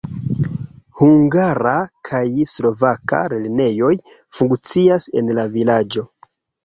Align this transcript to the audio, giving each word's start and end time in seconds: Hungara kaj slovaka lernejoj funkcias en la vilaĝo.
Hungara 1.01 1.73
kaj 2.09 2.23
slovaka 2.53 3.19
lernejoj 3.35 3.93
funkcias 4.39 5.07
en 5.23 5.31
la 5.41 5.45
vilaĝo. 5.59 6.07